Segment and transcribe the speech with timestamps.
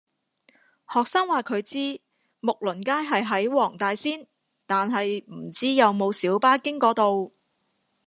[0.91, 2.01] 學生話佢知
[2.39, 4.25] 睦鄰街係喺黃大仙，
[4.65, 7.31] 但係唔知有冇小巴經嗰度